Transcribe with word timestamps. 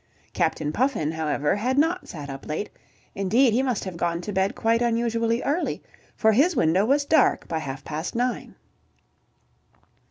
Captain 0.33 0.71
Puffin, 0.71 1.11
however, 1.11 1.55
had 1.57 1.77
not 1.77 2.07
sat 2.07 2.27
up 2.27 2.47
late; 2.47 2.71
indeed 3.13 3.53
he 3.53 3.61
must 3.61 3.83
have 3.83 3.97
gone 3.97 4.19
to 4.19 4.33
bed 4.33 4.55
quite 4.55 4.81
unusually 4.81 5.43
early, 5.43 5.83
for 6.15 6.31
his 6.31 6.55
window 6.55 6.83
was 6.85 7.05
dark 7.05 7.47
by 7.47 7.59
half 7.59 7.83
past 7.83 8.15
nine. 8.15 8.55